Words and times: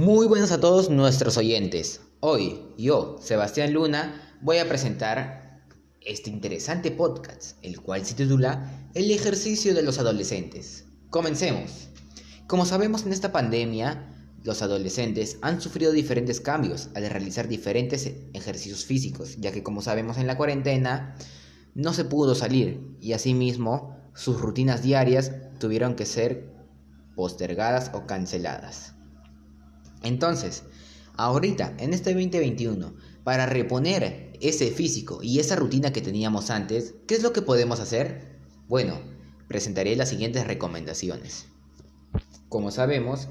Muy 0.00 0.26
buenos 0.26 0.50
a 0.50 0.58
todos 0.58 0.88
nuestros 0.88 1.36
oyentes. 1.36 2.00
Hoy 2.20 2.58
yo, 2.78 3.18
Sebastián 3.20 3.74
Luna, 3.74 4.34
voy 4.40 4.56
a 4.56 4.66
presentar 4.66 5.60
este 6.00 6.30
interesante 6.30 6.90
podcast, 6.90 7.58
el 7.60 7.82
cual 7.82 8.06
se 8.06 8.14
titula 8.14 8.88
El 8.94 9.10
ejercicio 9.10 9.74
de 9.74 9.82
los 9.82 9.98
adolescentes. 9.98 10.86
Comencemos. 11.10 11.88
Como 12.46 12.64
sabemos 12.64 13.04
en 13.04 13.12
esta 13.12 13.30
pandemia, 13.30 14.10
los 14.42 14.62
adolescentes 14.62 15.36
han 15.42 15.60
sufrido 15.60 15.92
diferentes 15.92 16.40
cambios 16.40 16.88
al 16.94 17.06
realizar 17.10 17.46
diferentes 17.46 18.10
ejercicios 18.32 18.86
físicos, 18.86 19.36
ya 19.36 19.52
que 19.52 19.62
como 19.62 19.82
sabemos 19.82 20.16
en 20.16 20.26
la 20.26 20.38
cuarentena 20.38 21.14
no 21.74 21.92
se 21.92 22.06
pudo 22.06 22.34
salir 22.34 22.96
y 23.02 23.12
asimismo 23.12 23.98
sus 24.14 24.40
rutinas 24.40 24.82
diarias 24.82 25.32
tuvieron 25.58 25.94
que 25.94 26.06
ser 26.06 26.54
postergadas 27.14 27.90
o 27.92 28.06
canceladas. 28.06 28.94
Entonces, 30.02 30.64
ahorita, 31.16 31.74
en 31.78 31.92
este 31.92 32.14
2021, 32.14 32.94
para 33.24 33.46
reponer 33.46 34.32
ese 34.40 34.70
físico 34.70 35.20
y 35.22 35.38
esa 35.38 35.56
rutina 35.56 35.92
que 35.92 36.00
teníamos 36.00 36.50
antes, 36.50 36.94
¿qué 37.06 37.14
es 37.14 37.22
lo 37.22 37.32
que 37.32 37.42
podemos 37.42 37.80
hacer? 37.80 38.38
Bueno, 38.68 38.98
presentaré 39.48 39.96
las 39.96 40.08
siguientes 40.08 40.46
recomendaciones. 40.46 41.46
Como 42.48 42.70
sabemos, 42.70 43.28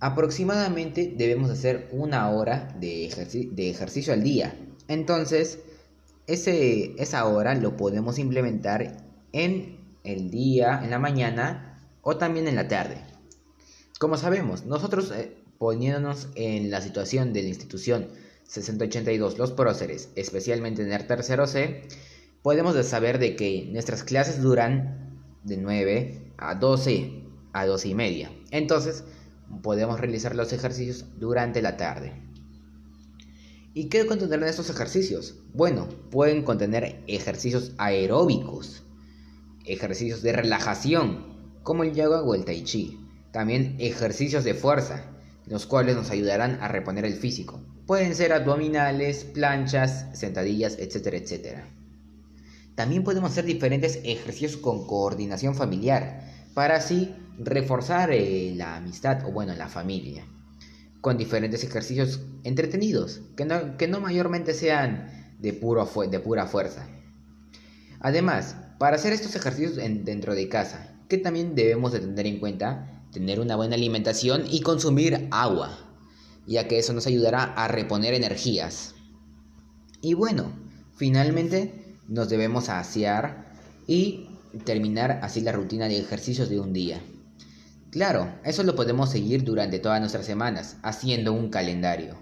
aproximadamente 0.00 1.12
debemos 1.16 1.50
hacer 1.50 1.88
una 1.92 2.30
hora 2.30 2.74
de, 2.80 3.06
ejercicio 3.06 4.12
al 4.12 4.22
día. 4.22 4.56
Entonces, 4.88 5.60
ese, 6.26 6.94
esa 6.98 7.24
hora 7.26 7.54
lo 7.54 7.76
podemos 7.76 8.18
implementar 8.18 9.04
en 9.32 9.78
el 10.04 10.30
día, 10.30 10.80
en 10.82 10.90
la 10.90 10.98
mañana 10.98 11.80
o 12.02 12.16
también 12.16 12.48
en 12.48 12.56
la 12.56 12.68
tarde. 12.68 12.96
Como 13.98 14.16
sabemos, 14.16 14.64
nosotros 14.64 15.12
eh, 15.12 15.36
poniéndonos 15.62 16.26
en 16.34 16.72
la 16.72 16.80
situación 16.80 17.32
de 17.32 17.42
la 17.44 17.48
institución 17.50 18.08
6082 18.48 19.38
Los 19.38 19.52
Próceres, 19.52 20.08
especialmente 20.16 20.82
en 20.82 20.90
el 20.90 21.06
tercero 21.06 21.46
C, 21.46 21.84
podemos 22.42 22.74
saber 22.84 23.20
de 23.20 23.36
que 23.36 23.68
nuestras 23.70 24.02
clases 24.02 24.42
duran 24.42 25.22
de 25.44 25.58
9 25.58 26.32
a 26.36 26.56
12 26.56 27.12
a 27.52 27.64
12 27.64 27.88
y 27.88 27.94
media. 27.94 28.32
Entonces, 28.50 29.04
podemos 29.62 30.00
realizar 30.00 30.34
los 30.34 30.52
ejercicios 30.52 31.04
durante 31.20 31.62
la 31.62 31.76
tarde. 31.76 32.12
¿Y 33.72 33.88
qué 33.88 34.04
contenerán 34.06 34.48
estos 34.48 34.68
ejercicios? 34.68 35.36
Bueno, 35.54 35.86
pueden 36.10 36.42
contener 36.42 37.04
ejercicios 37.06 37.70
aeróbicos, 37.78 38.82
ejercicios 39.64 40.22
de 40.22 40.32
relajación, 40.32 41.60
como 41.62 41.84
el 41.84 41.94
yoga 41.94 42.20
o 42.22 42.34
el 42.34 42.44
tai 42.44 42.64
chi, 42.64 42.98
también 43.30 43.76
ejercicios 43.78 44.42
de 44.42 44.54
fuerza, 44.54 45.12
los 45.46 45.66
cuales 45.66 45.96
nos 45.96 46.10
ayudarán 46.10 46.58
a 46.60 46.68
reponer 46.68 47.04
el 47.04 47.14
físico. 47.14 47.60
Pueden 47.86 48.14
ser 48.14 48.32
abdominales, 48.32 49.24
planchas, 49.24 50.06
sentadillas, 50.12 50.78
etcétera, 50.78 51.16
etcétera. 51.16 51.68
También 52.74 53.04
podemos 53.04 53.30
hacer 53.30 53.44
diferentes 53.44 54.00
ejercicios 54.04 54.56
con 54.56 54.86
coordinación 54.86 55.54
familiar, 55.54 56.22
para 56.54 56.76
así 56.76 57.14
reforzar 57.38 58.10
eh, 58.12 58.52
la 58.56 58.76
amistad 58.76 59.26
o 59.26 59.32
bueno, 59.32 59.54
la 59.54 59.68
familia, 59.68 60.24
con 61.00 61.18
diferentes 61.18 61.64
ejercicios 61.64 62.20
entretenidos, 62.44 63.22
que 63.36 63.44
no, 63.44 63.76
que 63.76 63.88
no 63.88 64.00
mayormente 64.00 64.54
sean 64.54 65.34
de, 65.38 65.52
puro 65.52 65.88
de 66.10 66.20
pura 66.20 66.46
fuerza. 66.46 66.86
Además, 68.00 68.56
para 68.78 68.96
hacer 68.96 69.12
estos 69.12 69.34
ejercicios 69.36 69.76
dentro 69.76 70.34
de 70.34 70.48
casa, 70.48 70.92
que 71.12 71.18
también 71.18 71.54
debemos 71.54 71.92
de 71.92 72.00
tener 72.00 72.26
en 72.26 72.40
cuenta 72.40 73.04
tener 73.12 73.38
una 73.38 73.54
buena 73.54 73.74
alimentación 73.74 74.44
y 74.50 74.62
consumir 74.62 75.28
agua, 75.30 75.78
ya 76.46 76.66
que 76.68 76.78
eso 76.78 76.94
nos 76.94 77.06
ayudará 77.06 77.42
a 77.42 77.68
reponer 77.68 78.14
energías. 78.14 78.94
Y 80.00 80.14
bueno, 80.14 80.54
finalmente 80.96 81.98
nos 82.08 82.30
debemos 82.30 82.70
asear 82.70 83.52
y 83.86 84.30
terminar 84.64 85.20
así 85.22 85.42
la 85.42 85.52
rutina 85.52 85.86
de 85.86 85.98
ejercicios 85.98 86.48
de 86.48 86.60
un 86.60 86.72
día. 86.72 87.02
Claro, 87.90 88.34
eso 88.42 88.62
lo 88.62 88.74
podemos 88.74 89.10
seguir 89.10 89.44
durante 89.44 89.80
todas 89.80 90.00
nuestras 90.00 90.24
semanas, 90.24 90.78
haciendo 90.82 91.34
un 91.34 91.50
calendario. 91.50 92.16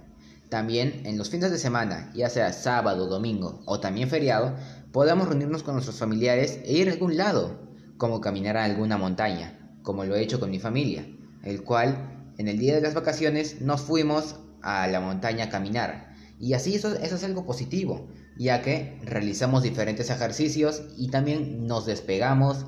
También 0.48 1.02
en 1.04 1.16
los 1.16 1.30
fines 1.30 1.52
de 1.52 1.58
semana, 1.58 2.10
ya 2.12 2.28
sea 2.28 2.52
sábado, 2.52 3.06
domingo 3.06 3.62
o 3.66 3.78
también 3.78 4.08
feriado, 4.08 4.56
podemos 4.90 5.28
reunirnos 5.28 5.62
con 5.62 5.74
nuestros 5.74 6.00
familiares 6.00 6.58
e 6.64 6.72
ir 6.72 6.88
a 6.88 6.92
algún 6.94 7.16
lado, 7.16 7.69
como 8.00 8.22
caminar 8.22 8.56
a 8.56 8.64
alguna 8.64 8.96
montaña, 8.96 9.76
como 9.82 10.06
lo 10.06 10.16
he 10.16 10.22
hecho 10.22 10.40
con 10.40 10.50
mi 10.50 10.58
familia, 10.58 11.06
el 11.44 11.62
cual 11.62 12.32
en 12.38 12.48
el 12.48 12.58
día 12.58 12.74
de 12.74 12.80
las 12.80 12.94
vacaciones 12.94 13.60
nos 13.60 13.82
fuimos 13.82 14.36
a 14.62 14.86
la 14.88 15.00
montaña 15.00 15.44
a 15.44 15.48
caminar. 15.50 16.14
Y 16.38 16.54
así 16.54 16.74
eso, 16.74 16.94
eso 16.94 17.16
es 17.16 17.24
algo 17.24 17.44
positivo, 17.44 18.08
ya 18.38 18.62
que 18.62 18.98
realizamos 19.04 19.62
diferentes 19.62 20.08
ejercicios 20.08 20.82
y 20.96 21.08
también 21.08 21.66
nos 21.66 21.84
despegamos 21.84 22.64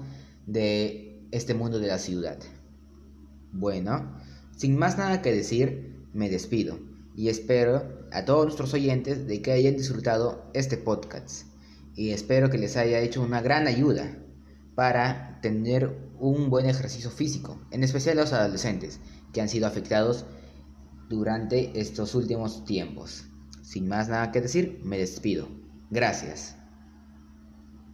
de 0.46 1.26
este 1.30 1.54
mundo 1.54 1.78
de 1.78 1.88
la 1.88 1.98
ciudad. 1.98 2.36
Bueno, 3.52 4.18
sin 4.54 4.76
más 4.76 4.98
nada 4.98 5.22
que 5.22 5.32
decir, 5.32 6.04
me 6.12 6.28
despido 6.28 6.78
y 7.16 7.30
espero 7.30 8.06
a 8.12 8.26
todos 8.26 8.44
nuestros 8.44 8.74
oyentes 8.74 9.26
de 9.26 9.40
que 9.40 9.52
hayan 9.52 9.78
disfrutado 9.78 10.50
este 10.52 10.76
podcast 10.76 11.46
y 11.96 12.10
espero 12.10 12.50
que 12.50 12.58
les 12.58 12.76
haya 12.76 13.00
hecho 13.00 13.22
una 13.22 13.40
gran 13.40 13.66
ayuda 13.66 14.18
para 14.74 15.38
tener 15.42 15.96
un 16.18 16.50
buen 16.50 16.66
ejercicio 16.66 17.10
físico, 17.10 17.60
en 17.70 17.84
especial 17.84 18.16
los 18.16 18.32
adolescentes 18.32 19.00
que 19.32 19.40
han 19.40 19.48
sido 19.48 19.66
afectados 19.66 20.24
durante 21.08 21.78
estos 21.78 22.14
últimos 22.14 22.64
tiempos. 22.64 23.26
Sin 23.62 23.88
más 23.88 24.08
nada 24.08 24.32
que 24.32 24.40
decir, 24.40 24.80
me 24.84 24.98
despido. 24.98 25.48
Gracias. 25.90 26.56